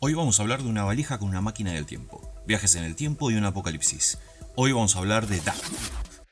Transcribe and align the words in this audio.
Hoy 0.00 0.14
vamos 0.14 0.38
a 0.38 0.42
hablar 0.44 0.62
de 0.62 0.68
una 0.68 0.84
valija 0.84 1.18
con 1.18 1.28
una 1.28 1.40
máquina 1.40 1.72
del 1.72 1.84
tiempo, 1.84 2.32
viajes 2.46 2.76
en 2.76 2.84
el 2.84 2.94
tiempo 2.94 3.32
y 3.32 3.34
un 3.34 3.44
apocalipsis. 3.44 4.18
Hoy 4.54 4.70
vamos 4.70 4.94
a 4.94 5.00
hablar 5.00 5.26
de 5.26 5.40
Dark. 5.40 5.60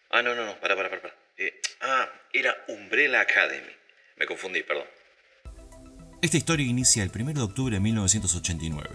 Ah, 0.09 0.23
no, 0.23 0.37
no, 0.37 0.47
no, 0.47 0.53
para, 0.61 0.77
para, 0.77 0.89
para. 0.89 1.03
para. 1.03 1.15
Eh, 1.37 1.53
ah, 1.81 2.07
era 2.33 2.55
Umbrella 2.69 3.23
Academy. 3.23 3.73
Me 4.19 4.27
confundí, 4.27 4.63
perdón. 4.63 4.85
Esta 6.23 6.37
historia 6.37 6.65
inicia 6.65 7.03
el 7.03 7.11
1 7.13 7.33
de 7.33 7.43
octubre 7.43 7.75
de 7.75 7.81
1989, 7.81 8.89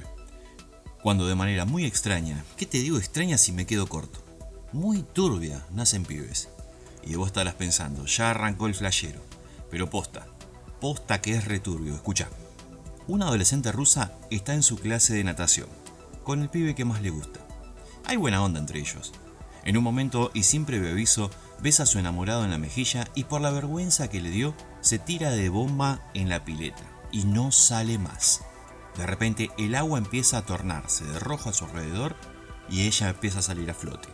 cuando 1.03 1.27
de 1.27 1.35
manera 1.35 1.65
muy 1.65 1.85
extraña, 1.85 2.45
¿qué 2.55 2.65
te 2.65 2.77
digo 2.77 2.97
extraña 2.97 3.37
si 3.37 3.51
me 3.51 3.65
quedo 3.65 3.87
corto? 3.87 4.23
Muy 4.71 5.03
turbia, 5.03 5.65
nacen 5.71 6.05
pibes. 6.05 6.47
Y 7.03 7.15
vos 7.15 7.27
estarás 7.27 7.55
pensando, 7.55 8.05
ya 8.05 8.29
arrancó 8.29 8.67
el 8.67 8.75
flashero. 8.75 9.19
Pero 9.69 9.89
posta, 9.89 10.27
posta 10.79 11.21
que 11.21 11.31
es 11.33 11.43
returbio, 11.43 11.93
escucha. 11.93 12.29
Una 13.11 13.25
adolescente 13.25 13.73
rusa 13.73 14.13
está 14.29 14.53
en 14.53 14.63
su 14.63 14.77
clase 14.77 15.13
de 15.13 15.25
natación, 15.25 15.67
con 16.23 16.41
el 16.41 16.47
pibe 16.47 16.75
que 16.75 16.85
más 16.85 17.01
le 17.01 17.09
gusta. 17.09 17.41
Hay 18.05 18.15
buena 18.15 18.41
onda 18.41 18.57
entre 18.57 18.79
ellos. 18.79 19.11
En 19.65 19.75
un 19.75 19.83
momento 19.83 20.31
y 20.33 20.43
sin 20.43 20.63
previo 20.63 20.91
aviso, 20.91 21.29
besa 21.59 21.83
a 21.83 21.85
su 21.87 21.99
enamorado 21.99 22.45
en 22.45 22.51
la 22.51 22.57
mejilla 22.57 23.05
y 23.13 23.25
por 23.25 23.41
la 23.41 23.51
vergüenza 23.51 24.09
que 24.09 24.21
le 24.21 24.29
dio, 24.29 24.55
se 24.79 24.97
tira 24.97 25.31
de 25.31 25.49
bomba 25.49 26.09
en 26.13 26.29
la 26.29 26.45
pileta 26.45 26.83
y 27.11 27.25
no 27.25 27.51
sale 27.51 27.97
más. 27.97 28.43
De 28.95 29.05
repente 29.05 29.51
el 29.57 29.75
agua 29.75 29.97
empieza 29.97 30.37
a 30.37 30.45
tornarse 30.45 31.03
de 31.03 31.19
rojo 31.19 31.49
a 31.49 31.53
su 31.53 31.65
alrededor 31.65 32.15
y 32.69 32.83
ella 32.87 33.09
empieza 33.09 33.39
a 33.39 33.41
salir 33.41 33.69
a 33.69 33.73
flote. 33.73 34.07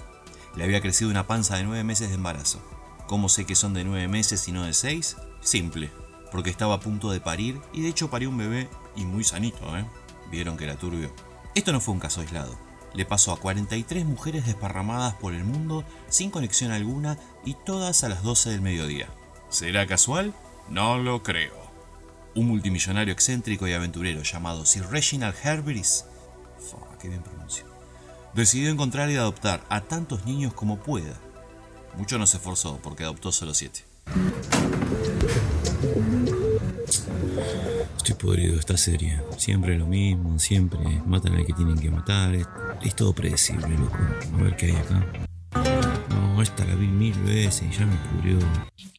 Le 0.55 0.63
había 0.63 0.81
crecido 0.81 1.11
una 1.11 1.27
panza 1.27 1.55
de 1.57 1.65
nueve 1.65 1.83
meses 1.83 2.09
de 2.09 2.15
embarazo. 2.15 2.63
¿Cómo 3.05 3.29
sé 3.29 3.45
que 3.45 3.53
son 3.53 3.75
de 3.75 3.83
nueve 3.83 4.07
meses 4.07 4.47
y 4.47 4.51
no 4.51 4.63
de 4.63 4.73
seis? 4.73 5.17
Simple, 5.41 5.91
porque 6.31 6.49
estaba 6.49 6.73
a 6.73 6.79
punto 6.79 7.11
de 7.11 7.21
parir 7.21 7.61
y 7.73 7.83
de 7.83 7.89
hecho 7.89 8.09
parió 8.09 8.31
un 8.31 8.37
bebé 8.37 8.67
y 8.97 9.05
muy 9.05 9.23
sanito, 9.23 9.77
¿eh? 9.77 9.85
Vieron 10.29 10.57
que 10.57 10.65
era 10.65 10.75
turbio. 10.75 11.13
Esto 11.55 11.71
no 11.71 11.79
fue 11.79 11.93
un 11.93 12.01
caso 12.01 12.19
aislado. 12.19 12.57
Le 12.93 13.05
pasó 13.05 13.31
a 13.31 13.39
43 13.39 14.05
mujeres 14.05 14.45
desparramadas 14.45 15.13
por 15.13 15.33
el 15.33 15.45
mundo 15.45 15.85
sin 16.09 16.31
conexión 16.31 16.71
alguna 16.71 17.17
y 17.45 17.53
todas 17.53 18.03
a 18.03 18.09
las 18.09 18.23
12 18.23 18.49
del 18.49 18.61
mediodía. 18.61 19.07
¿Será 19.49 19.87
casual? 19.87 20.33
No 20.69 20.97
lo 20.97 21.23
creo. 21.23 21.55
Un 22.35 22.47
multimillonario 22.47 23.13
excéntrico 23.13 23.67
y 23.67 23.73
aventurero 23.73 24.23
llamado 24.23 24.65
Sir 24.65 24.87
Reginald 24.89 25.35
Herberis, 25.43 26.05
qué 26.99 27.09
bien 27.09 27.23
decidió 28.33 28.69
encontrar 28.69 29.09
y 29.09 29.15
adoptar 29.15 29.63
a 29.69 29.81
tantos 29.81 30.25
niños 30.25 30.53
como 30.53 30.77
pueda. 30.77 31.19
Mucho 31.95 32.19
no 32.19 32.27
se 32.27 32.37
esforzó 32.37 32.79
porque 32.83 33.03
adoptó 33.03 33.31
solo 33.31 33.53
siete. 33.53 33.83
Estoy 38.07 38.25
podrido 38.25 38.53
de 38.53 38.59
esta 38.61 38.77
serie. 38.77 39.19
Siempre 39.37 39.77
lo 39.77 39.85
mismo, 39.85 40.39
siempre 40.39 40.79
matan 41.05 41.33
al 41.35 41.45
que 41.45 41.51
tienen 41.51 41.77
que 41.77 41.89
matar. 41.89 42.33
Es, 42.35 42.47
es 42.81 42.95
todo 42.95 43.11
predecible, 43.11 43.67
loco. 43.77 43.97
A 44.33 44.43
ver 44.43 44.55
qué 44.55 44.67
hay 44.67 44.75
acá. 44.77 45.27
No, 46.11 46.41
esta 46.41 46.63
la 46.63 46.75
vi 46.75 46.87
mil 46.87 47.13
veces 47.23 47.63
y 47.69 47.77
ya 47.77 47.85
me 47.85 47.97
pudrió. 47.97 48.39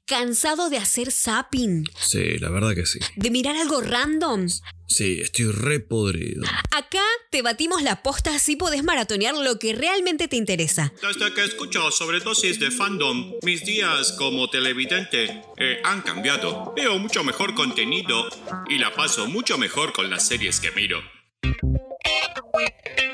¿Cansado 0.05 0.69
de 0.69 0.77
hacer 0.77 1.11
zapping? 1.11 1.89
Sí, 1.99 2.37
la 2.39 2.51
verdad 2.51 2.75
que 2.75 2.85
sí. 2.85 2.99
¿De 3.17 3.31
mirar 3.31 3.57
algo 3.57 3.81
random? 3.81 4.47
Sí, 4.87 5.21
estoy 5.23 5.53
re 5.53 5.81
podrido. 5.81 6.45
Acá 6.77 7.03
te 7.31 7.43
batimos 7.43 7.83
la 7.83 8.03
posta 8.03 8.35
así 8.35 8.57
podés 8.57 8.83
maratonear 8.83 9.35
lo 9.35 9.59
que 9.59 9.75
realmente 9.75 10.29
te 10.29 10.37
interesa. 10.37 10.93
Desde 11.03 11.35
que 11.35 11.45
escucho 11.45 11.91
sobredosis 11.91 12.59
de 12.59 12.71
fandom, 12.71 13.33
mis 13.43 13.65
días 13.65 14.13
como 14.13 14.49
televidente 14.49 15.43
eh, 15.57 15.81
han 15.85 16.03
cambiado. 16.03 16.73
Veo 16.75 16.99
mucho 16.99 17.23
mejor 17.25 17.55
contenido 17.55 18.29
y 18.69 18.79
la 18.79 18.95
paso 18.95 19.27
mucho 19.27 19.59
mejor 19.59 19.93
con 19.93 20.09
las 20.11 20.27
series 20.27 20.61
que 20.61 20.71
miro. 20.73 21.01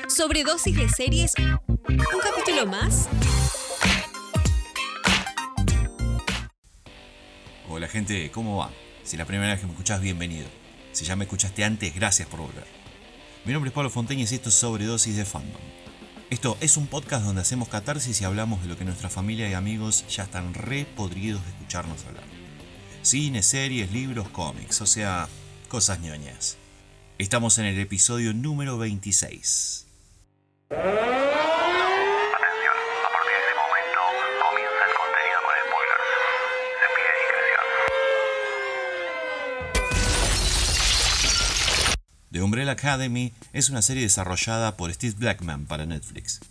Sobredosis 0.07 0.77
de 0.77 0.87
series. 0.89 1.33
¿Un 1.87 2.19
capítulo 2.21 2.65
más? 2.67 3.09
Hola 7.67 7.87
gente, 7.87 8.31
¿cómo 8.31 8.57
va? 8.57 8.71
Si 9.03 9.15
es 9.15 9.19
la 9.19 9.25
primera 9.25 9.51
vez 9.51 9.59
que 9.59 9.65
me 9.65 9.73
escuchás, 9.73 9.99
bienvenido. 10.01 10.47
Si 10.93 11.03
ya 11.03 11.15
me 11.15 11.25
escuchaste 11.25 11.65
antes, 11.65 11.93
gracias 11.93 12.27
por 12.29 12.39
volver. 12.39 12.84
Mi 13.45 13.53
nombre 13.53 13.69
es 13.69 13.75
Pablo 13.75 13.91
Fonteñez 13.91 14.31
y 14.31 14.35
esto 14.35 14.49
es 14.49 14.55
Sobredosis 14.55 15.15
de 15.15 15.23
Fandom. 15.23 15.61
Esto 16.31 16.57
es 16.61 16.77
un 16.77 16.87
podcast 16.87 17.23
donde 17.23 17.41
hacemos 17.41 17.69
catarsis 17.69 18.19
y 18.19 18.25
hablamos 18.25 18.63
de 18.63 18.67
lo 18.67 18.75
que 18.75 18.85
nuestra 18.85 19.07
familia 19.07 19.47
y 19.47 19.53
amigos 19.53 20.03
ya 20.07 20.23
están 20.23 20.55
re 20.55 20.87
podridos 20.95 21.43
de 21.43 21.51
escucharnos 21.51 22.03
hablar. 22.05 22.23
Cine, 23.03 23.43
series, 23.43 23.91
libros, 23.91 24.29
cómics, 24.29 24.81
o 24.81 24.87
sea, 24.87 25.29
cosas 25.67 25.99
ñoñas. 25.99 26.57
Estamos 27.19 27.59
en 27.59 27.65
el 27.65 27.79
episodio 27.79 28.33
número 28.33 28.79
26. 28.79 29.85
The 42.35 42.41
Umbrella 42.41 42.73
Academy 42.73 43.31
es 43.53 43.69
una 43.69 43.81
serie 43.81 44.03
desarrollada 44.03 44.75
por 44.75 44.93
Steve 44.93 45.15
Blackman 45.17 45.67
para 45.67 45.85
Netflix. 45.85 46.41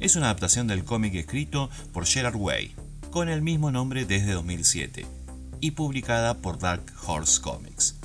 Es 0.00 0.16
una 0.16 0.24
adaptación 0.24 0.68
del 0.68 0.84
cómic 0.84 1.14
escrito 1.16 1.68
por 1.92 2.06
Gerard 2.06 2.36
Way, 2.36 2.74
con 3.10 3.28
el 3.28 3.42
mismo 3.42 3.70
nombre 3.70 4.06
desde 4.06 4.32
2007, 4.32 5.04
y 5.60 5.72
publicada 5.72 6.38
por 6.38 6.58
Dark 6.58 6.82
Horse 7.06 7.42
Comics. 7.42 7.96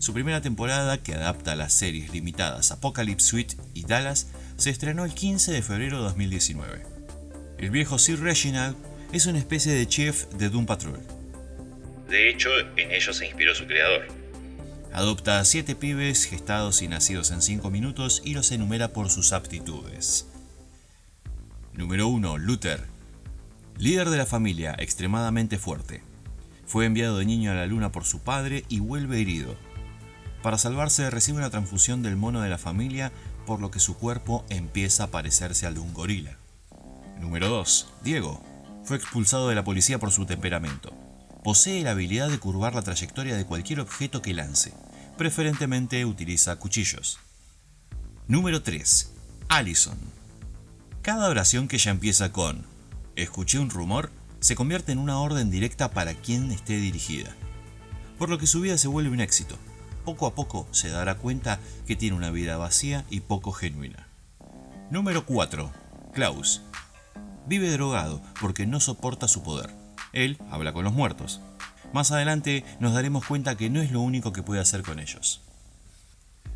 Su 0.00 0.12
primera 0.12 0.40
temporada, 0.40 1.00
que 1.00 1.14
adapta 1.14 1.54
las 1.54 1.72
series 1.72 2.12
limitadas 2.12 2.72
Apocalypse 2.72 3.24
Suite 3.24 3.56
y 3.72 3.84
Dallas, 3.84 4.26
se 4.56 4.70
estrenó 4.70 5.04
el 5.04 5.14
15 5.14 5.52
de 5.52 5.62
febrero 5.62 5.98
de 5.98 6.02
2019. 6.02 6.82
El 7.58 7.70
viejo 7.70 8.00
Sir 8.00 8.18
Reginald 8.18 8.76
es 9.12 9.26
una 9.26 9.38
especie 9.38 9.72
de 9.72 9.86
chef 9.86 10.26
de 10.34 10.48
Doom 10.48 10.66
Patrol. 10.66 10.98
De 12.08 12.28
hecho, 12.28 12.50
en 12.76 12.90
ello 12.90 13.12
se 13.12 13.26
inspiró 13.26 13.54
su 13.54 13.66
creador. 13.68 14.21
Adopta 14.92 15.38
a 15.38 15.44
siete 15.46 15.74
pibes 15.74 16.24
gestados 16.24 16.82
y 16.82 16.88
nacidos 16.88 17.30
en 17.30 17.40
5 17.40 17.70
minutos 17.70 18.20
y 18.26 18.34
los 18.34 18.52
enumera 18.52 18.88
por 18.88 19.08
sus 19.08 19.32
aptitudes. 19.32 20.26
Número 21.72 22.08
1. 22.08 22.36
Luther. 22.36 22.84
Líder 23.78 24.10
de 24.10 24.18
la 24.18 24.26
familia, 24.26 24.76
extremadamente 24.78 25.56
fuerte. 25.56 26.02
Fue 26.66 26.84
enviado 26.84 27.16
de 27.16 27.24
niño 27.24 27.50
a 27.50 27.54
la 27.54 27.64
luna 27.64 27.90
por 27.90 28.04
su 28.04 28.20
padre 28.20 28.66
y 28.68 28.80
vuelve 28.80 29.22
herido. 29.22 29.56
Para 30.42 30.58
salvarse 30.58 31.08
recibe 31.08 31.38
una 31.38 31.50
transfusión 31.50 32.02
del 32.02 32.16
mono 32.16 32.42
de 32.42 32.50
la 32.50 32.58
familia, 32.58 33.12
por 33.46 33.60
lo 33.60 33.70
que 33.70 33.80
su 33.80 33.96
cuerpo 33.96 34.44
empieza 34.50 35.04
a 35.04 35.10
parecerse 35.10 35.66
al 35.66 35.74
de 35.74 35.80
un 35.80 35.94
gorila. 35.94 36.36
Número 37.18 37.48
2. 37.48 37.88
Diego. 38.04 38.42
Fue 38.84 38.98
expulsado 38.98 39.48
de 39.48 39.54
la 39.54 39.64
policía 39.64 39.98
por 39.98 40.10
su 40.10 40.26
temperamento. 40.26 40.92
Posee 41.42 41.82
la 41.82 41.90
habilidad 41.90 42.30
de 42.30 42.38
curvar 42.38 42.74
la 42.74 42.82
trayectoria 42.82 43.36
de 43.36 43.44
cualquier 43.44 43.80
objeto 43.80 44.22
que 44.22 44.32
lance. 44.32 44.72
Preferentemente 45.18 46.04
utiliza 46.04 46.54
cuchillos. 46.56 47.18
Número 48.28 48.62
3. 48.62 49.10
Allison. 49.48 49.98
Cada 51.02 51.28
oración 51.28 51.66
que 51.66 51.76
ella 51.76 51.90
empieza 51.90 52.30
con 52.30 52.64
escuché 53.16 53.58
un 53.58 53.70
rumor 53.70 54.10
se 54.38 54.54
convierte 54.54 54.92
en 54.92 54.98
una 54.98 55.18
orden 55.18 55.50
directa 55.50 55.90
para 55.90 56.14
quien 56.14 56.52
esté 56.52 56.76
dirigida. 56.76 57.34
Por 58.18 58.30
lo 58.30 58.38
que 58.38 58.46
su 58.46 58.60
vida 58.60 58.78
se 58.78 58.88
vuelve 58.88 59.10
un 59.10 59.20
éxito. 59.20 59.58
Poco 60.04 60.26
a 60.28 60.36
poco 60.36 60.68
se 60.70 60.90
dará 60.90 61.16
cuenta 61.16 61.58
que 61.88 61.96
tiene 61.96 62.16
una 62.16 62.30
vida 62.30 62.56
vacía 62.56 63.04
y 63.10 63.18
poco 63.20 63.50
genuina. 63.50 64.06
Número 64.90 65.26
4. 65.26 65.72
Klaus. 66.12 66.62
Vive 67.46 67.70
drogado 67.70 68.22
porque 68.40 68.64
no 68.64 68.78
soporta 68.78 69.26
su 69.26 69.42
poder. 69.42 69.81
Él 70.12 70.38
habla 70.50 70.72
con 70.72 70.84
los 70.84 70.92
muertos. 70.92 71.40
Más 71.92 72.10
adelante 72.10 72.64
nos 72.80 72.94
daremos 72.94 73.26
cuenta 73.26 73.56
que 73.56 73.70
no 73.70 73.80
es 73.80 73.92
lo 73.92 74.00
único 74.00 74.32
que 74.32 74.42
puede 74.42 74.60
hacer 74.60 74.82
con 74.82 74.98
ellos. 74.98 75.40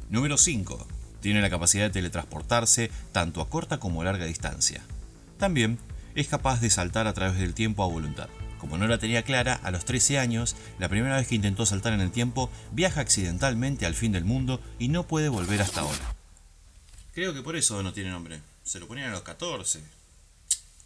Número 0.09 0.39
5. 0.39 0.87
Tiene 1.21 1.41
la 1.41 1.51
capacidad 1.51 1.85
de 1.85 1.91
teletransportarse 1.91 2.91
tanto 3.13 3.41
a 3.41 3.49
corta 3.49 3.79
como 3.79 4.01
a 4.01 4.05
larga 4.05 4.25
distancia. 4.25 4.83
También 5.39 5.79
es 6.15 6.29
capaz 6.29 6.61
de 6.61 6.71
saltar 6.71 7.07
a 7.07 7.13
través 7.13 7.39
del 7.39 7.55
tiempo 7.55 7.83
a 7.83 7.89
voluntad. 7.89 8.29
Como 8.59 8.79
no 8.79 8.87
la 8.87 8.99
tenía 8.99 9.23
clara, 9.23 9.61
a 9.63 9.71
los 9.71 9.85
13 9.85 10.19
años, 10.19 10.57
la 10.79 10.89
primera 10.89 11.17
vez 11.17 11.29
que 11.29 11.35
intentó 11.35 11.67
saltar 11.67 11.93
en 11.93 12.01
el 12.01 12.11
tiempo, 12.11 12.51
viaja 12.73 13.01
accidentalmente 13.01 13.85
al 13.85 13.95
fin 13.95 14.13
del 14.13 14.25
mundo 14.25 14.61
y 14.79 14.89
no 14.89 15.07
puede 15.07 15.29
volver 15.29 15.61
hasta 15.61 15.83
ahora. 15.83 16.15
Creo 17.13 17.35
que 17.35 17.43
por 17.43 17.57
eso 17.57 17.83
no 17.83 17.93
tiene 17.93 18.11
nombre. 18.11 18.41
Se 18.65 18.81
lo 18.81 18.89
ponían 18.89 19.11
a 19.11 19.13
los 19.13 19.23
14. 19.23 19.83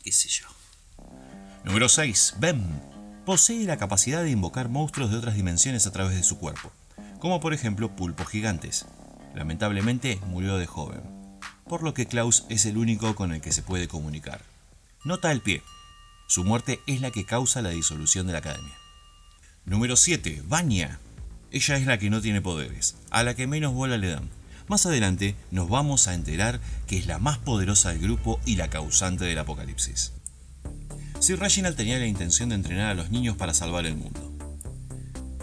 ¿Qué 0.02 0.12
sé 0.12 0.28
yo? 0.28 0.46
Número 1.64 1.90
6. 1.90 2.36
Ben. 2.38 2.64
Posee 3.26 3.64
la 3.64 3.76
capacidad 3.76 4.22
de 4.22 4.30
invocar 4.30 4.70
monstruos 4.70 5.10
de 5.10 5.18
otras 5.18 5.34
dimensiones 5.34 5.86
a 5.86 5.92
través 5.92 6.16
de 6.16 6.22
su 6.22 6.38
cuerpo, 6.38 6.72
como 7.18 7.38
por 7.38 7.52
ejemplo 7.52 7.94
pulpos 7.94 8.28
gigantes. 8.28 8.86
Lamentablemente 9.34 10.18
murió 10.26 10.56
de 10.56 10.66
joven, 10.66 11.02
por 11.68 11.82
lo 11.82 11.92
que 11.92 12.06
Klaus 12.06 12.46
es 12.48 12.64
el 12.64 12.78
único 12.78 13.14
con 13.14 13.32
el 13.32 13.42
que 13.42 13.52
se 13.52 13.62
puede 13.62 13.88
comunicar. 13.88 14.40
Nota 15.04 15.28
al 15.28 15.42
pie. 15.42 15.62
Su 16.28 16.44
muerte 16.44 16.80
es 16.86 17.02
la 17.02 17.10
que 17.10 17.26
causa 17.26 17.60
la 17.60 17.70
disolución 17.70 18.26
de 18.26 18.32
la 18.32 18.38
academia. 18.38 18.74
Número 19.66 19.96
7. 19.96 20.42
Vanya. 20.46 20.98
Ella 21.50 21.76
es 21.76 21.86
la 21.86 21.98
que 21.98 22.08
no 22.08 22.22
tiene 22.22 22.40
poderes, 22.40 22.96
a 23.10 23.22
la 23.22 23.34
que 23.34 23.46
menos 23.46 23.74
bola 23.74 23.98
le 23.98 24.08
dan. 24.08 24.30
Más 24.66 24.86
adelante 24.86 25.36
nos 25.50 25.68
vamos 25.68 26.08
a 26.08 26.14
enterar 26.14 26.58
que 26.86 26.96
es 26.96 27.06
la 27.06 27.18
más 27.18 27.36
poderosa 27.36 27.90
del 27.90 28.00
grupo 28.00 28.40
y 28.46 28.56
la 28.56 28.70
causante 28.70 29.26
del 29.26 29.38
apocalipsis. 29.38 30.14
Sir 31.20 31.38
Reginald 31.38 31.76
tenía 31.76 31.98
la 31.98 32.06
intención 32.06 32.48
de 32.48 32.54
entrenar 32.54 32.90
a 32.90 32.94
los 32.94 33.10
niños 33.10 33.36
para 33.36 33.52
salvar 33.52 33.84
el 33.84 33.94
mundo. 33.94 34.32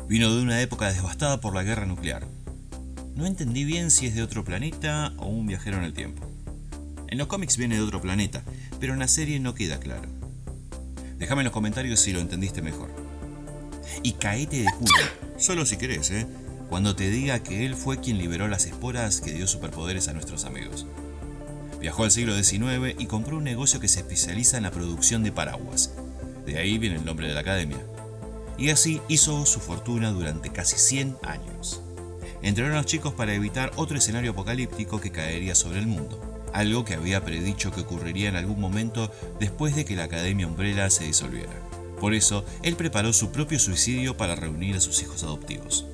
Vino 0.09 0.35
de 0.35 0.41
una 0.41 0.59
época 0.59 0.91
devastada 0.91 1.39
por 1.39 1.53
la 1.53 1.61
guerra 1.61 1.85
nuclear. 1.85 2.25
No 3.15 3.27
entendí 3.27 3.63
bien 3.63 3.91
si 3.91 4.07
es 4.07 4.15
de 4.15 4.23
otro 4.23 4.43
planeta 4.43 5.13
o 5.17 5.27
un 5.27 5.45
viajero 5.45 5.77
en 5.77 5.83
el 5.83 5.93
tiempo. 5.93 6.27
En 7.09 7.19
los 7.19 7.27
cómics 7.27 7.57
viene 7.57 7.75
de 7.75 7.81
otro 7.81 8.01
planeta, 8.01 8.41
pero 8.79 8.93
en 8.93 8.99
la 8.99 9.07
serie 9.07 9.39
no 9.39 9.53
queda 9.53 9.79
claro. 9.79 10.09
Déjame 11.19 11.41
en 11.41 11.45
los 11.45 11.53
comentarios 11.53 11.99
si 11.99 12.11
lo 12.11 12.21
entendiste 12.21 12.63
mejor. 12.63 12.89
Y 14.01 14.13
caete 14.13 14.63
de 14.63 14.71
culo, 14.79 15.03
solo 15.37 15.63
si 15.67 15.77
querés, 15.77 16.09
¿eh? 16.09 16.25
Cuando 16.69 16.95
te 16.95 17.07
diga 17.11 17.43
que 17.43 17.67
él 17.67 17.75
fue 17.75 18.01
quien 18.01 18.17
liberó 18.17 18.47
las 18.47 18.65
esporas 18.65 19.21
que 19.21 19.31
dio 19.31 19.45
superpoderes 19.45 20.07
a 20.07 20.13
nuestros 20.13 20.45
amigos. 20.45 20.87
Viajó 21.79 22.03
al 22.03 22.11
siglo 22.11 22.35
XIX 22.35 22.95
y 22.97 23.05
compró 23.05 23.37
un 23.37 23.43
negocio 23.43 23.79
que 23.79 23.87
se 23.87 23.99
especializa 23.99 24.57
en 24.57 24.63
la 24.63 24.71
producción 24.71 25.23
de 25.23 25.31
paraguas. 25.31 25.91
De 26.45 26.57
ahí 26.57 26.77
viene 26.77 26.97
el 26.97 27.05
nombre 27.05 27.27
de 27.27 27.33
la 27.33 27.41
academia. 27.41 27.77
Y 28.57 28.69
así 28.69 29.01
hizo 29.07 29.45
su 29.45 29.59
fortuna 29.59 30.11
durante 30.11 30.51
casi 30.51 30.77
100 30.77 31.17
años. 31.23 31.81
Entrenó 32.41 32.73
a 32.73 32.77
los 32.77 32.85
chicos 32.85 33.13
para 33.13 33.33
evitar 33.33 33.71
otro 33.75 33.97
escenario 33.97 34.31
apocalíptico 34.31 34.99
que 34.99 35.11
caería 35.11 35.55
sobre 35.55 35.79
el 35.79 35.87
mundo 35.87 36.37
algo 36.57 36.83
que 36.83 36.95
había 36.95 37.23
predicho 37.23 37.71
que 37.71 37.81
ocurriría 37.81 38.29
en 38.29 38.35
algún 38.35 38.59
momento 38.59 39.11
después 39.39 39.75
de 39.75 39.85
que 39.85 39.95
la 39.95 40.05
Academia 40.05 40.47
Umbrella 40.47 40.89
se 40.89 41.05
disolviera. 41.05 41.53
Por 42.01 42.15
eso, 42.15 42.43
él 42.63 42.75
preparó 42.75 43.13
su 43.13 43.31
propio 43.31 43.59
suicidio 43.59 44.17
para 44.17 44.35
reunir 44.35 44.75
a 44.75 44.81
sus 44.81 45.03
hijos 45.03 45.21
adoptivos, 45.21 45.85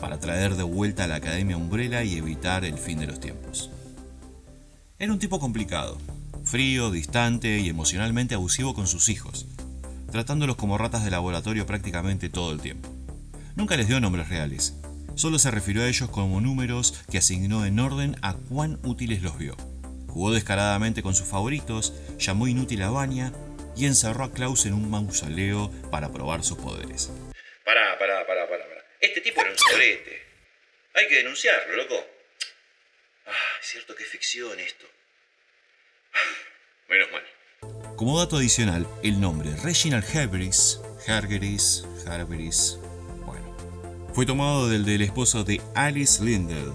para 0.00 0.20
traer 0.20 0.54
de 0.54 0.62
vuelta 0.62 1.04
a 1.04 1.06
la 1.08 1.16
Academia 1.16 1.56
Umbrella 1.56 2.04
y 2.04 2.16
evitar 2.16 2.64
el 2.64 2.78
fin 2.78 3.00
de 3.00 3.08
los 3.08 3.18
tiempos. 3.18 3.71
Era 5.02 5.12
un 5.12 5.18
tipo 5.18 5.40
complicado, 5.40 5.98
frío, 6.44 6.92
distante 6.92 7.58
y 7.58 7.68
emocionalmente 7.68 8.36
abusivo 8.36 8.72
con 8.72 8.86
sus 8.86 9.08
hijos, 9.08 9.46
tratándolos 10.12 10.54
como 10.54 10.78
ratas 10.78 11.04
de 11.04 11.10
laboratorio 11.10 11.66
prácticamente 11.66 12.28
todo 12.28 12.52
el 12.52 12.60
tiempo. 12.60 12.88
Nunca 13.56 13.76
les 13.76 13.88
dio 13.88 13.98
nombres 13.98 14.28
reales, 14.28 14.74
solo 15.16 15.40
se 15.40 15.50
refirió 15.50 15.82
a 15.82 15.88
ellos 15.88 16.08
como 16.08 16.40
números 16.40 17.02
que 17.10 17.18
asignó 17.18 17.66
en 17.66 17.80
orden 17.80 18.14
a 18.22 18.34
cuán 18.34 18.78
útiles 18.84 19.22
los 19.22 19.36
vio. 19.38 19.56
Jugó 20.06 20.30
descaradamente 20.30 21.02
con 21.02 21.16
sus 21.16 21.26
favoritos, 21.26 21.92
llamó 22.20 22.46
inútil 22.46 22.82
a 22.82 22.90
Vanya 22.90 23.32
y 23.76 23.86
encerró 23.86 24.22
a 24.22 24.32
Klaus 24.32 24.66
en 24.66 24.74
un 24.74 24.88
mausoleo 24.88 25.72
para 25.90 26.12
probar 26.12 26.44
sus 26.44 26.58
poderes. 26.58 27.10
Pará, 27.64 27.98
pará, 27.98 28.24
pará, 28.24 28.48
pará. 28.48 28.64
Este 29.00 29.20
tipo 29.20 29.40
era 29.40 29.50
un 29.50 29.58
sorete. 29.58 30.22
Hay 30.94 31.08
que 31.08 31.16
denunciarlo, 31.16 31.74
loco. 31.74 32.21
Ah, 33.26 33.30
es 33.60 33.68
cierto 33.68 33.94
que 33.94 34.02
es 34.02 34.08
ficción 34.08 34.58
esto. 34.58 34.86
Menos 36.88 37.08
mal. 37.12 37.96
Como 37.96 38.18
dato 38.18 38.36
adicional, 38.36 38.86
el 39.02 39.20
nombre 39.20 39.54
Reginald 39.56 40.04
Herberis, 40.04 40.80
Hergeris, 41.06 41.84
Herberis, 42.06 42.78
bueno, 43.24 44.10
fue 44.12 44.26
tomado 44.26 44.68
del 44.68 44.84
del 44.84 45.02
esposo 45.02 45.44
de 45.44 45.60
Alice 45.74 46.22
Lindell, 46.22 46.72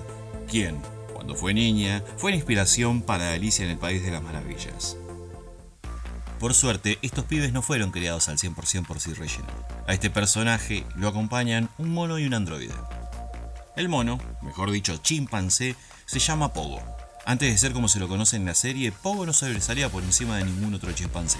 quien, 0.49 0.81
cuando 1.13 1.35
fue 1.35 1.53
niña, 1.53 2.03
fue 2.17 2.31
la 2.31 2.37
inspiración 2.37 3.01
para 3.01 3.33
Alicia 3.33 3.65
en 3.65 3.71
el 3.71 3.77
País 3.77 4.03
de 4.03 4.11
las 4.11 4.23
Maravillas. 4.23 4.95
Por 6.39 6.53
suerte, 6.53 6.99
estos 7.01 7.25
pibes 7.25 7.51
no 7.51 7.63
fueron 7.63 7.91
criados 7.91 8.29
al 8.29 8.37
100% 8.37 8.85
por 8.85 8.99
Sir 8.99 9.17
Reginald. 9.17 9.65
A 9.87 9.93
este 9.93 10.09
personaje 10.11 10.85
lo 10.95 11.07
acompañan 11.07 11.69
un 11.79 11.89
mono 11.89 12.19
y 12.19 12.27
un 12.27 12.35
androide. 12.35 12.73
El 13.75 13.89
mono, 13.89 14.19
mejor 14.43 14.69
dicho 14.71 14.97
chimpancé, 14.97 15.75
se 16.07 16.19
llama 16.19 16.53
Pogo. 16.53 16.81
Antes 17.25 17.51
de 17.51 17.57
ser 17.57 17.73
como 17.73 17.89
se 17.89 17.99
lo 17.99 18.07
conoce 18.07 18.37
en 18.37 18.45
la 18.45 18.55
serie, 18.55 18.93
Pogo 18.93 19.25
no 19.25 19.33
sobresalía 19.33 19.89
por 19.89 20.03
encima 20.03 20.37
de 20.37 20.45
ningún 20.45 20.73
otro 20.73 20.93
chimpancé. 20.93 21.37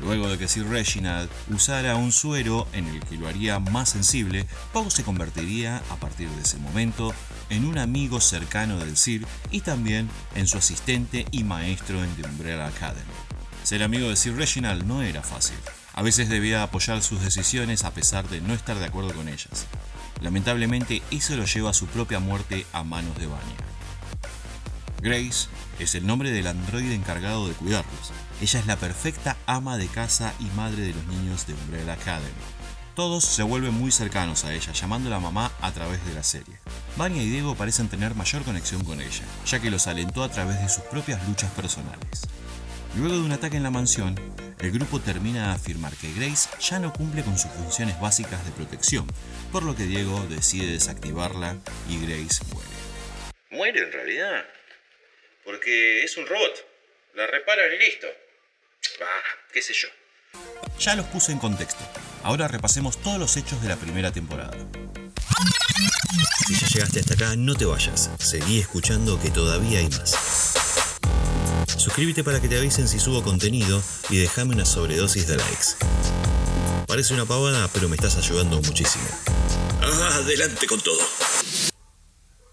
Luego 0.00 0.28
de 0.28 0.36
que 0.36 0.48
Sir 0.48 0.66
Reginald 0.66 1.30
usara 1.54 1.94
un 1.94 2.10
suero 2.10 2.66
en 2.72 2.88
el 2.88 2.98
que 3.04 3.16
lo 3.16 3.28
haría 3.28 3.60
más 3.60 3.90
sensible, 3.90 4.48
Pogo 4.72 4.90
se 4.90 5.04
convertiría, 5.04 5.80
a 5.90 5.96
partir 5.96 6.28
de 6.30 6.42
ese 6.42 6.58
momento, 6.58 7.14
en 7.48 7.64
un 7.64 7.78
amigo 7.78 8.20
cercano 8.20 8.78
del 8.78 8.96
Sir 8.96 9.24
y 9.52 9.60
también 9.60 10.10
en 10.34 10.48
su 10.48 10.58
asistente 10.58 11.24
y 11.30 11.44
maestro 11.44 12.02
en 12.02 12.12
The 12.16 12.28
Umbrella 12.28 12.66
Academy. 12.66 13.04
Ser 13.62 13.84
amigo 13.84 14.08
de 14.08 14.16
Sir 14.16 14.34
Reginald 14.34 14.84
no 14.84 15.02
era 15.02 15.22
fácil. 15.22 15.58
A 15.94 16.02
veces 16.02 16.28
debía 16.28 16.64
apoyar 16.64 17.02
sus 17.02 17.22
decisiones 17.22 17.84
a 17.84 17.92
pesar 17.92 18.28
de 18.28 18.40
no 18.40 18.52
estar 18.52 18.76
de 18.80 18.86
acuerdo 18.86 19.14
con 19.14 19.28
ellas. 19.28 19.66
Lamentablemente, 20.20 21.02
eso 21.12 21.36
lo 21.36 21.44
lleva 21.44 21.70
a 21.70 21.74
su 21.74 21.86
propia 21.86 22.18
muerte 22.18 22.66
a 22.72 22.82
manos 22.82 23.16
de 23.16 23.26
Vanya. 23.26 23.77
Grace 25.00 25.48
es 25.78 25.94
el 25.94 26.06
nombre 26.06 26.32
del 26.32 26.48
androide 26.48 26.94
encargado 26.94 27.46
de 27.46 27.54
cuidarlos. 27.54 28.12
Ella 28.40 28.60
es 28.60 28.66
la 28.66 28.76
perfecta 28.76 29.36
ama 29.46 29.78
de 29.78 29.86
casa 29.86 30.34
y 30.40 30.44
madre 30.56 30.82
de 30.82 30.94
los 30.94 31.06
niños 31.06 31.46
de 31.46 31.54
Umbrella 31.54 31.92
Academy. 31.92 32.32
Todos 32.96 33.24
se 33.24 33.44
vuelven 33.44 33.74
muy 33.74 33.92
cercanos 33.92 34.44
a 34.44 34.52
ella, 34.52 34.72
llamándola 34.72 35.20
mamá 35.20 35.52
a 35.60 35.70
través 35.70 36.04
de 36.04 36.14
la 36.14 36.24
serie. 36.24 36.58
Vanya 36.96 37.22
y 37.22 37.28
Diego 37.30 37.54
parecen 37.54 37.88
tener 37.88 38.16
mayor 38.16 38.42
conexión 38.42 38.84
con 38.84 39.00
ella, 39.00 39.24
ya 39.46 39.60
que 39.60 39.70
los 39.70 39.86
alentó 39.86 40.24
a 40.24 40.30
través 40.30 40.60
de 40.60 40.68
sus 40.68 40.82
propias 40.84 41.24
luchas 41.28 41.52
personales. 41.52 42.26
Luego 42.96 43.14
de 43.14 43.20
un 43.20 43.30
ataque 43.30 43.56
en 43.56 43.62
la 43.62 43.70
mansión, 43.70 44.18
el 44.58 44.72
grupo 44.72 44.98
termina 44.98 45.46
de 45.46 45.54
afirmar 45.54 45.94
que 45.94 46.12
Grace 46.12 46.48
ya 46.60 46.80
no 46.80 46.92
cumple 46.92 47.22
con 47.22 47.38
sus 47.38 47.52
funciones 47.52 48.00
básicas 48.00 48.44
de 48.44 48.50
protección, 48.50 49.06
por 49.52 49.62
lo 49.62 49.76
que 49.76 49.84
Diego 49.84 50.26
decide 50.28 50.72
desactivarla 50.72 51.56
y 51.88 51.98
Grace 52.04 52.44
muere. 52.52 52.68
¿Muere 53.52 53.80
en 53.84 53.92
realidad? 53.92 54.44
Porque 55.48 56.04
es 56.04 56.14
un 56.18 56.26
robot. 56.26 56.62
La 57.14 57.26
reparan 57.26 57.72
y 57.72 57.78
listo. 57.78 58.06
Ah, 59.00 59.46
qué 59.50 59.62
sé 59.62 59.72
yo. 59.72 59.88
Ya 60.78 60.94
los 60.94 61.06
puse 61.06 61.32
en 61.32 61.38
contexto. 61.38 61.82
Ahora 62.22 62.48
repasemos 62.48 63.00
todos 63.00 63.18
los 63.18 63.34
hechos 63.38 63.62
de 63.62 63.68
la 63.68 63.76
primera 63.76 64.12
temporada. 64.12 64.54
Si 66.46 66.54
ya 66.54 66.66
llegaste 66.66 67.00
hasta 67.00 67.14
acá, 67.14 67.34
no 67.34 67.54
te 67.54 67.64
vayas. 67.64 68.10
Seguí 68.18 68.60
escuchando 68.60 69.18
que 69.18 69.30
todavía 69.30 69.78
hay 69.78 69.88
más. 69.88 70.54
Suscríbete 71.78 72.22
para 72.22 72.42
que 72.42 72.48
te 72.48 72.58
avisen 72.58 72.86
si 72.86 73.00
subo 73.00 73.22
contenido 73.22 73.82
y 74.10 74.18
déjame 74.18 74.54
una 74.54 74.66
sobredosis 74.66 75.28
de 75.28 75.38
likes. 75.38 75.66
Parece 76.86 77.14
una 77.14 77.24
pavada, 77.24 77.70
pero 77.72 77.88
me 77.88 77.96
estás 77.96 78.18
ayudando 78.18 78.60
muchísimo. 78.60 79.08
Adelante 79.80 80.66
con 80.66 80.82
todo. 80.82 81.00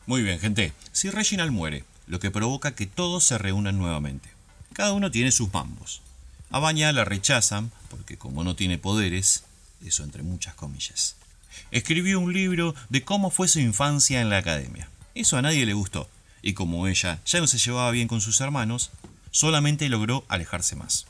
Muy 0.06 0.24
bien, 0.24 0.40
gente. 0.40 0.72
Si 0.94 1.10
Reginald 1.10 1.52
muere, 1.52 1.84
lo 2.08 2.20
que 2.20 2.32
provoca 2.32 2.76
que 2.76 2.86
todos 2.86 3.24
se 3.24 3.38
reúnan 3.38 3.78
nuevamente. 3.78 4.30
Cada 4.74 4.94
uno 4.94 5.12
tiene 5.12 5.32
sus 5.32 5.54
mambos. 5.54 6.02
A 6.50 6.60
Baña 6.60 6.92
la 6.92 7.06
rechazan 7.06 7.72
porque 7.90 8.18
como 8.18 8.44
no 8.44 8.56
tiene 8.56 8.78
poderes, 8.78 9.44
eso 9.84 10.04
entre 10.04 10.24
muchas 10.24 10.56
comillas. 10.56 11.16
Escribió 11.72 12.20
un 12.20 12.34
libro 12.34 12.76
de 12.90 13.04
cómo 13.04 13.30
fue 13.30 13.48
su 13.48 13.60
infancia 13.60 14.22
en 14.22 14.30
la 14.30 14.38
academia. 14.38 14.90
Eso 15.14 15.38
a 15.38 15.42
nadie 15.42 15.66
le 15.66 15.74
gustó, 15.74 16.10
y 16.42 16.54
como 16.54 16.88
ella 16.88 17.20
ya 17.26 17.40
no 17.40 17.48
se 17.48 17.58
llevaba 17.58 17.92
bien 17.92 18.08
con 18.08 18.22
sus 18.22 18.42
hermanos, 18.42 18.92
solamente 19.32 19.88
logró 19.90 20.26
alejarse 20.28 20.76
más. 20.76 21.06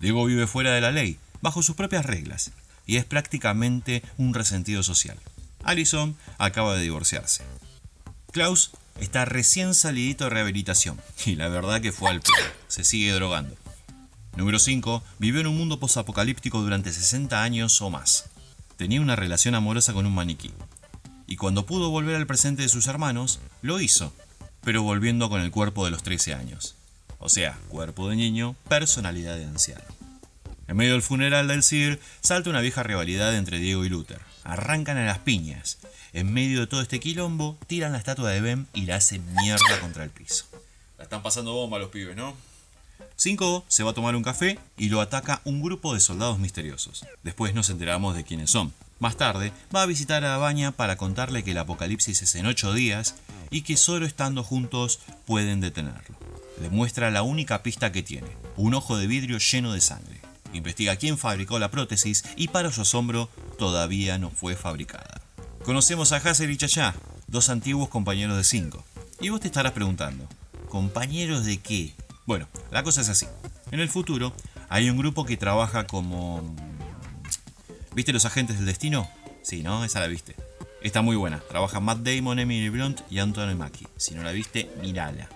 Diego 0.00 0.24
vive 0.24 0.46
fuera 0.46 0.72
de 0.72 0.80
la 0.80 0.90
ley, 0.90 1.18
bajo 1.40 1.62
sus 1.62 1.76
propias 1.76 2.04
reglas, 2.04 2.50
y 2.86 2.96
es 2.96 3.04
prácticamente 3.04 4.02
un 4.16 4.34
resentido 4.34 4.82
social. 4.82 5.18
Allison 5.64 6.16
acaba 6.38 6.74
de 6.74 6.82
divorciarse. 6.82 7.44
Klaus 8.32 8.70
está 9.00 9.24
recién 9.24 9.74
salidito 9.74 10.24
de 10.24 10.30
rehabilitación, 10.30 11.00
y 11.26 11.36
la 11.36 11.48
verdad 11.48 11.80
que 11.80 11.92
fue 11.92 12.10
al 12.10 12.20
pedo, 12.20 12.34
se 12.68 12.84
sigue 12.84 13.12
drogando. 13.12 13.56
Número 14.36 14.60
5. 14.60 15.02
Vivió 15.18 15.40
en 15.40 15.48
un 15.48 15.56
mundo 15.56 15.80
posapocalíptico 15.80 16.60
durante 16.60 16.92
60 16.92 17.42
años 17.42 17.82
o 17.82 17.90
más. 17.90 18.26
Tenía 18.76 19.00
una 19.00 19.16
relación 19.16 19.56
amorosa 19.56 19.92
con 19.92 20.06
un 20.06 20.14
maniquí. 20.14 20.52
Y 21.26 21.34
cuando 21.34 21.66
pudo 21.66 21.90
volver 21.90 22.14
al 22.14 22.28
presente 22.28 22.62
de 22.62 22.68
sus 22.68 22.86
hermanos, 22.86 23.40
lo 23.62 23.80
hizo, 23.80 24.12
pero 24.62 24.84
volviendo 24.84 25.28
con 25.28 25.40
el 25.40 25.50
cuerpo 25.50 25.84
de 25.84 25.90
los 25.90 26.04
13 26.04 26.34
años. 26.34 26.76
O 27.18 27.28
sea, 27.28 27.58
cuerpo 27.68 28.08
de 28.08 28.14
niño, 28.14 28.54
personalidad 28.68 29.36
de 29.36 29.46
anciano. 29.46 29.82
En 30.68 30.76
medio 30.76 30.92
del 30.92 31.02
funeral 31.02 31.48
del 31.48 31.64
Sir, 31.64 31.98
salta 32.20 32.50
una 32.50 32.60
vieja 32.60 32.84
rivalidad 32.84 33.34
entre 33.34 33.58
Diego 33.58 33.84
y 33.84 33.88
Luther. 33.88 34.20
Arrancan 34.44 34.98
a 34.98 35.04
las 35.04 35.18
piñas. 35.18 35.78
En 36.12 36.32
medio 36.32 36.60
de 36.60 36.66
todo 36.66 36.80
este 36.80 37.00
quilombo, 37.00 37.58
tiran 37.66 37.92
la 37.92 37.98
estatua 37.98 38.30
de 38.30 38.40
Ben 38.40 38.66
y 38.72 38.86
la 38.86 38.96
hacen 38.96 39.24
mierda 39.34 39.80
contra 39.80 40.04
el 40.04 40.10
piso. 40.10 40.46
La 40.96 41.04
están 41.04 41.22
pasando 41.22 41.52
bomba 41.52 41.78
los 41.78 41.90
pibes, 41.90 42.16
¿no? 42.16 42.34
5 43.16 43.64
se 43.68 43.82
va 43.82 43.90
a 43.90 43.94
tomar 43.94 44.16
un 44.16 44.22
café 44.22 44.58
y 44.76 44.88
lo 44.88 45.00
ataca 45.00 45.40
un 45.44 45.60
grupo 45.60 45.92
de 45.92 46.00
soldados 46.00 46.38
misteriosos. 46.38 47.04
Después 47.22 47.54
nos 47.54 47.68
enteramos 47.68 48.14
de 48.14 48.24
quiénes 48.24 48.50
son. 48.50 48.72
Más 49.00 49.16
tarde, 49.16 49.52
va 49.74 49.82
a 49.82 49.86
visitar 49.86 50.24
a 50.24 50.38
Baña 50.38 50.72
para 50.72 50.96
contarle 50.96 51.44
que 51.44 51.52
el 51.52 51.58
apocalipsis 51.58 52.22
es 52.22 52.34
en 52.34 52.46
8 52.46 52.72
días 52.72 53.14
y 53.50 53.62
que 53.62 53.76
solo 53.76 54.06
estando 54.06 54.42
juntos 54.42 55.00
pueden 55.26 55.60
detenerlo. 55.60 56.16
Le 56.60 56.70
muestra 56.70 57.10
la 57.10 57.22
única 57.22 57.62
pista 57.62 57.92
que 57.92 58.02
tiene, 58.02 58.28
un 58.56 58.74
ojo 58.74 58.96
de 58.96 59.06
vidrio 59.06 59.38
lleno 59.38 59.72
de 59.72 59.80
sangre. 59.80 60.20
Investiga 60.52 60.96
quién 60.96 61.18
fabricó 61.18 61.58
la 61.58 61.70
prótesis 61.70 62.24
y 62.36 62.48
para 62.48 62.72
su 62.72 62.80
asombro 62.80 63.28
todavía 63.58 64.18
no 64.18 64.30
fue 64.30 64.56
fabricada. 64.56 65.17
Conocemos 65.68 66.12
a 66.12 66.16
Hazel 66.16 66.50
y 66.50 66.56
Chachá, 66.56 66.94
dos 67.26 67.50
antiguos 67.50 67.90
compañeros 67.90 68.38
de 68.38 68.44
5. 68.44 68.82
Y 69.20 69.28
vos 69.28 69.40
te 69.40 69.48
estarás 69.48 69.72
preguntando, 69.72 70.26
¿compañeros 70.70 71.44
de 71.44 71.58
qué? 71.58 71.92
Bueno, 72.24 72.48
la 72.70 72.82
cosa 72.82 73.02
es 73.02 73.10
así. 73.10 73.26
En 73.70 73.78
el 73.78 73.90
futuro 73.90 74.32
hay 74.70 74.88
un 74.88 74.96
grupo 74.96 75.26
que 75.26 75.36
trabaja 75.36 75.86
como... 75.86 76.56
¿Viste 77.94 78.14
los 78.14 78.24
agentes 78.24 78.56
del 78.56 78.64
destino? 78.64 79.10
Sí, 79.42 79.62
¿no? 79.62 79.84
Esa 79.84 80.00
la 80.00 80.06
viste. 80.06 80.36
Está 80.80 81.02
muy 81.02 81.16
buena. 81.16 81.38
Trabaja 81.40 81.80
Matt 81.80 81.98
Damon, 81.98 82.38
Emily 82.38 82.70
Blunt 82.70 83.02
y 83.10 83.18
Anthony 83.18 83.54
Mackie. 83.54 83.88
Si 83.98 84.14
no 84.14 84.22
la 84.22 84.32
viste, 84.32 84.70
mirala. 84.80 85.28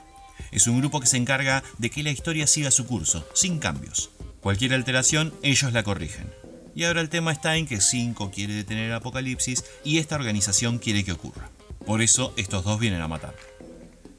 Es 0.51 0.67
un 0.67 0.79
grupo 0.79 0.99
que 1.01 1.09
se 1.09 1.19
encarga 1.19 1.63
de 1.77 1.91
que 1.91 2.03
la 2.03 2.11
historia 2.11 2.47
siga 2.47 2.71
su 2.71 2.87
curso, 2.87 3.29
sin 3.35 3.59
cambios. 3.59 4.09
Cualquier 4.41 4.73
alteración, 4.73 5.35
ellos 5.43 5.75
la 5.75 5.83
corrigen. 5.83 6.33
Y 6.75 6.85
ahora 6.85 7.01
el 7.01 7.09
tema 7.09 7.33
está 7.33 7.57
en 7.57 7.67
que 7.67 7.81
5 7.81 8.31
quiere 8.31 8.55
detener 8.55 8.87
el 8.87 8.95
apocalipsis 8.95 9.65
y 9.85 9.99
esta 9.99 10.17
organización 10.17 10.79
quiere 10.79 11.05
que 11.05 11.13
ocurra. 11.13 11.51
Por 11.87 12.03
eso 12.03 12.33
estos 12.37 12.65
dos 12.65 12.79
vienen 12.81 13.01
a 13.03 13.09
matar. 13.09 13.35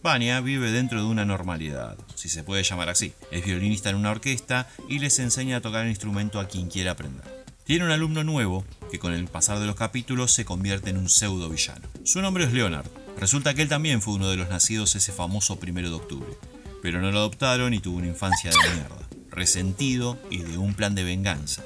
Vania 0.04 0.42
vive 0.42 0.72
dentro 0.72 1.00
de 1.00 1.08
una 1.08 1.24
normalidad, 1.24 1.98
si 2.16 2.28
se 2.28 2.44
puede 2.44 2.64
llamar 2.64 2.90
así. 2.90 3.14
Es 3.32 3.46
violinista 3.46 3.90
en 3.90 3.96
una 3.96 4.12
orquesta 4.12 4.68
y 4.90 5.00
les 5.00 5.18
enseña 5.20 5.58
a 5.58 5.62
tocar 5.62 5.86
el 5.86 5.92
instrumento 5.92 6.42
a 6.42 6.48
quien 6.48 6.70
quiera 6.70 6.92
aprender. 6.92 7.24
Tiene 7.64 7.86
un 7.86 7.92
alumno 7.92 8.26
nuevo 8.26 8.66
que 8.92 9.00
con 9.00 9.14
el 9.14 9.28
pasar 9.28 9.60
de 9.60 9.66
los 9.66 9.78
capítulos 9.78 10.34
se 10.34 10.44
convierte 10.44 10.90
en 10.90 10.98
un 10.98 11.08
pseudo 11.08 11.50
villano. 11.50 11.88
Su 12.04 12.22
nombre 12.22 12.44
es 12.44 12.52
Leonard. 12.52 12.90
Resulta 13.18 13.54
que 13.54 13.62
él 13.62 13.70
también 13.70 14.02
fue 14.02 14.16
uno 14.16 14.30
de 14.30 14.36
los 14.36 14.50
nacidos 14.50 14.96
ese 14.98 15.14
famoso 15.14 15.58
primero 15.58 15.88
de 15.90 15.96
octubre, 15.96 16.34
pero 16.82 17.00
no 17.00 17.10
lo 17.10 17.20
adoptaron 17.20 17.74
y 17.74 17.80
tuvo 17.80 18.00
una 18.00 18.08
infancia 18.08 18.52
de 18.52 18.58
mierda, 18.58 19.08
resentido 19.30 20.20
y 20.30 20.40
de 20.40 20.58
un 20.58 20.74
plan 20.74 20.96
de 20.96 21.06
venganza. 21.06 21.64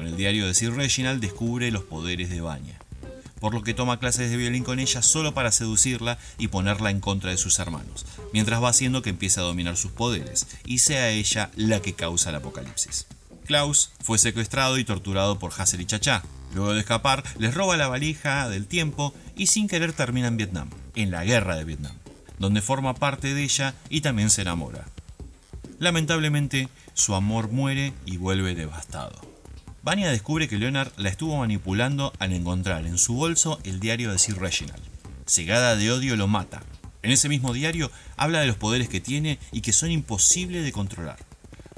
Con 0.00 0.06
el 0.06 0.16
diario 0.16 0.46
de 0.46 0.54
Sir 0.54 0.72
Reginald 0.72 1.20
descubre 1.20 1.70
los 1.70 1.84
poderes 1.84 2.30
de 2.30 2.40
Vanya, 2.40 2.78
por 3.38 3.52
lo 3.52 3.62
que 3.62 3.74
toma 3.74 4.00
clases 4.00 4.30
de 4.30 4.38
violín 4.38 4.64
con 4.64 4.80
ella 4.80 5.02
solo 5.02 5.34
para 5.34 5.52
seducirla 5.52 6.16
y 6.38 6.48
ponerla 6.48 6.90
en 6.90 7.00
contra 7.00 7.32
de 7.32 7.36
sus 7.36 7.58
hermanos, 7.58 8.06
mientras 8.32 8.62
va 8.62 8.70
haciendo 8.70 9.02
que 9.02 9.10
empiece 9.10 9.40
a 9.40 9.42
dominar 9.42 9.76
sus 9.76 9.90
poderes 9.90 10.46
y 10.64 10.78
sea 10.78 11.10
ella 11.10 11.50
la 11.54 11.82
que 11.82 11.92
causa 11.92 12.30
el 12.30 12.36
apocalipsis. 12.36 13.08
Klaus 13.44 13.90
fue 14.00 14.16
secuestrado 14.16 14.78
y 14.78 14.84
torturado 14.84 15.38
por 15.38 15.52
Hassel 15.54 15.82
y 15.82 15.84
Chacha. 15.84 16.22
Luego 16.54 16.72
de 16.72 16.80
escapar, 16.80 17.22
les 17.38 17.52
roba 17.52 17.76
la 17.76 17.88
valija 17.88 18.48
del 18.48 18.66
tiempo 18.66 19.12
y 19.36 19.48
sin 19.48 19.68
querer 19.68 19.92
termina 19.92 20.28
en 20.28 20.38
Vietnam, 20.38 20.70
en 20.94 21.10
la 21.10 21.26
guerra 21.26 21.56
de 21.56 21.64
Vietnam, 21.64 21.96
donde 22.38 22.62
forma 22.62 22.94
parte 22.94 23.34
de 23.34 23.42
ella 23.42 23.74
y 23.90 24.00
también 24.00 24.30
se 24.30 24.40
enamora. 24.40 24.86
Lamentablemente, 25.78 26.70
su 26.94 27.14
amor 27.14 27.50
muere 27.50 27.92
y 28.06 28.16
vuelve 28.16 28.54
devastado. 28.54 29.39
Vania 29.82 30.10
descubre 30.10 30.46
que 30.46 30.58
Leonard 30.58 30.92
la 30.98 31.08
estuvo 31.08 31.38
manipulando 31.38 32.12
al 32.18 32.34
encontrar 32.34 32.84
en 32.84 32.98
su 32.98 33.14
bolso 33.14 33.58
el 33.64 33.80
diario 33.80 34.12
de 34.12 34.18
Sir 34.18 34.38
Reginald. 34.38 34.82
Cegada 35.26 35.74
de 35.74 35.90
odio 35.90 36.16
lo 36.16 36.28
mata. 36.28 36.62
En 37.02 37.10
ese 37.10 37.30
mismo 37.30 37.54
diario 37.54 37.90
habla 38.18 38.40
de 38.40 38.46
los 38.46 38.56
poderes 38.56 38.90
que 38.90 39.00
tiene 39.00 39.38
y 39.52 39.62
que 39.62 39.72
son 39.72 39.90
imposibles 39.90 40.64
de 40.64 40.72
controlar. 40.72 41.16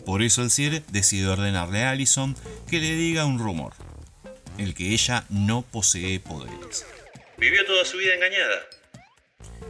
Por 0.05 0.23
eso 0.23 0.43
el 0.43 0.51
Sir 0.51 0.83
decide 0.89 1.29
ordenarle 1.29 1.85
a 1.85 1.91
Allison 1.91 2.35
que 2.69 2.81
le 2.81 2.97
diga 2.97 3.25
un 3.25 3.39
rumor, 3.39 3.73
el 4.59 4.75
que 4.75 4.93
ella 4.93 5.25
no 5.29 5.63
posee 5.63 6.19
poderes. 6.19 6.85
Vivió 7.39 7.65
toda 7.65 7.85
su 7.85 7.99
vida 7.99 8.15
engañada. 8.15 8.63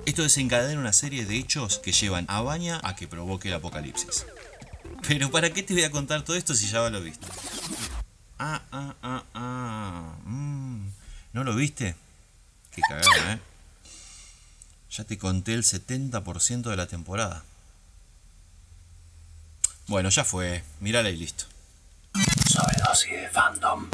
Esto 0.07 0.23
desencadena 0.23 0.81
una 0.81 0.95
serie 0.95 1.27
de 1.27 1.37
hechos 1.37 1.79
que 1.81 1.93
llevan 1.93 2.25
a 2.29 2.41
Baña 2.41 2.81
a 2.83 2.97
que 2.97 3.07
provoque 3.07 3.49
el 3.49 3.55
apocalipsis. 3.55 4.25
Pero 5.07 5.31
¿para 5.31 5.51
qué 5.51 5.63
te 5.63 5.75
voy 5.75 5.83
a 5.83 5.91
contar 5.91 6.23
todo 6.23 6.37
esto 6.37 6.55
si 6.55 6.67
ya 6.67 6.89
lo 6.89 7.03
viste? 7.03 7.27
Ah, 8.45 8.61
ah, 8.73 8.95
ah, 9.05 9.23
ah. 9.35 10.17
mm. 10.25 10.89
¿No 11.33 11.45
lo 11.45 11.55
viste? 11.55 11.95
Qué 12.73 12.83
cagada, 12.89 13.35
¿eh? 13.35 13.41
Ya 14.91 15.05
te 15.05 15.17
conté 15.17 15.55
el 15.55 15.63
70% 15.63 16.63
de 16.63 16.77
la 16.77 16.89
temporada. 16.89 17.45
Bueno, 19.87 20.09
ya 20.09 20.25
fue. 20.25 20.65
Mírala 20.81 21.11
y 21.11 21.19
listo. 21.19 21.45
Sobredosis 22.51 23.13
de 23.13 23.29
fandom. 23.29 23.89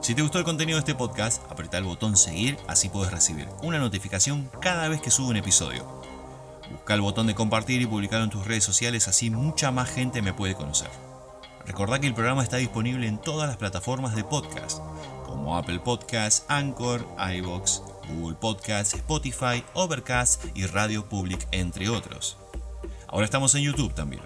Si 0.00 0.14
te 0.14 0.22
gustó 0.22 0.38
el 0.38 0.44
contenido 0.44 0.76
de 0.76 0.82
este 0.82 0.94
podcast, 0.94 1.42
apretá 1.50 1.78
el 1.78 1.84
botón 1.84 2.16
seguir, 2.16 2.58
así 2.68 2.88
puedes 2.88 3.12
recibir 3.12 3.48
una 3.62 3.80
notificación 3.80 4.48
cada 4.60 4.86
vez 4.86 5.00
que 5.00 5.10
subo 5.10 5.30
un 5.30 5.36
episodio. 5.38 5.84
Busca 6.70 6.94
el 6.94 7.00
botón 7.00 7.26
de 7.26 7.34
compartir 7.34 7.82
y 7.82 7.86
publicarlo 7.86 8.26
en 8.26 8.30
tus 8.30 8.46
redes 8.46 8.62
sociales, 8.62 9.08
así 9.08 9.28
mucha 9.30 9.72
más 9.72 9.90
gente 9.90 10.22
me 10.22 10.32
puede 10.32 10.54
conocer. 10.54 11.11
Recordá 11.66 12.00
que 12.00 12.08
el 12.08 12.14
programa 12.14 12.42
está 12.42 12.56
disponible 12.56 13.06
en 13.06 13.18
todas 13.18 13.48
las 13.48 13.56
plataformas 13.56 14.16
de 14.16 14.24
podcast, 14.24 14.78
como 15.24 15.56
Apple 15.56 15.78
Podcasts, 15.78 16.44
Anchor, 16.48 17.06
iBox, 17.36 17.82
Google 18.08 18.36
Podcasts, 18.36 18.94
Spotify, 18.94 19.62
Overcast 19.74 20.44
y 20.54 20.66
Radio 20.66 21.08
Public, 21.08 21.46
entre 21.52 21.88
otros. 21.88 22.36
Ahora 23.06 23.24
estamos 23.24 23.54
en 23.54 23.62
YouTube 23.62 23.94
también. 23.94 24.22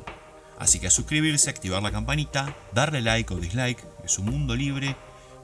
Así 0.58 0.80
que 0.80 0.88
suscribirse, 0.90 1.50
activar 1.50 1.82
la 1.82 1.92
campanita, 1.92 2.54
darle 2.72 3.02
like 3.02 3.32
o 3.34 3.36
dislike, 3.36 3.84
es 4.02 4.18
un 4.18 4.26
mundo 4.26 4.56
libre, 4.56 4.96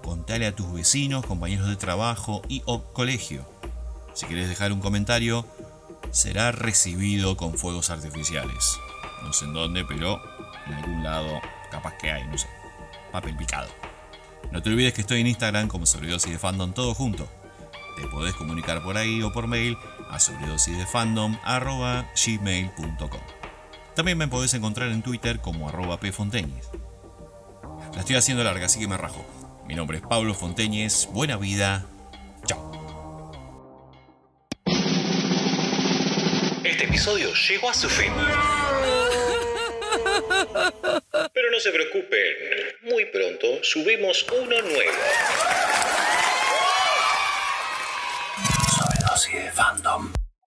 contale 0.03 0.47
a 0.47 0.57
tus 0.57 0.73
vecinos, 0.73 1.27
compañeros 1.27 1.69
de 1.69 1.77
trabajo 1.77 2.41
y 2.49 2.63
o 2.65 2.83
colegio. 2.95 3.47
Si 4.15 4.25
quieres 4.25 4.49
dejar 4.49 4.73
un 4.73 4.81
comentario, 4.81 5.47
será 6.11 6.53
recibido 6.53 7.37
con 7.37 7.59
fuegos 7.59 7.91
artificiales. 7.91 8.79
No 9.23 9.33
sé 9.35 9.45
en 9.45 9.53
dónde, 9.53 9.85
pero 9.85 10.21
en 10.67 10.75
algún 10.75 11.03
lado 11.03 11.41
capaz 11.73 11.95
que 11.95 12.13
hay, 12.13 12.25
no 12.27 12.39
sé. 12.39 12.47
Papel 13.11 13.37
picado. 13.37 13.69
No 14.53 14.63
te 14.63 14.71
olvides 14.71 14.93
que 14.93 15.01
estoy 15.01 15.23
en 15.23 15.27
Instagram 15.27 15.67
como 15.67 15.87
sobredosis 15.87 16.31
de 16.31 16.39
fandom 16.39 16.73
todo 16.73 16.95
junto. 16.95 17.29
Te 17.97 18.07
podés 18.09 18.35
comunicar 18.35 18.83
por 18.83 18.99
ahí 18.99 19.23
o 19.23 19.33
por 19.33 19.47
mail 19.47 19.79
a 20.11 20.21
sobredosisdefandom.gmail.com 20.21 23.21
También 23.97 24.19
me 24.19 24.29
podés 24.29 24.53
encontrar 24.55 24.91
en 24.91 25.03
Twitter 25.03 25.41
como 25.41 25.69
arroba 25.69 25.99
pfonteñez. 25.99 26.71
La 27.95 28.01
estoy 28.01 28.17
haciendo 28.17 28.45
larga, 28.45 28.67
así 28.67 28.79
que 28.79 28.89
me 28.89 28.97
rajo. 28.97 29.25
Mi 29.67 29.75
nombre 29.75 29.99
es 29.99 30.05
Pablo 30.05 30.35
Fonteñez. 30.35 31.09
Buena 31.13 31.37
vida. 31.37 31.85
Chao. 32.47 32.73
Este 36.65 36.85
episodio 36.85 37.33
llegó 37.35 37.69
a 37.71 37.75
su 37.75 37.89
fin. 37.89 38.13
Pero 41.33 41.51
no 41.51 41.61
se 41.61 41.71
preocupen, 41.71 42.35
muy 42.83 43.07
pronto 43.07 43.63
subimos 43.63 44.27
uno 44.31 44.61
nuevo. 44.63 44.93
Sobredosis 48.77 49.45
de 49.45 49.53
fandom. 49.53 50.12